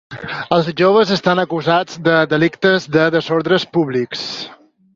[0.55, 4.27] Els joves estan acusats de delictes de desordres públics.